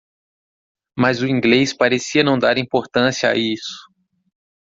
[0.97, 3.77] Mas o inglês parecia não dar importância a isso.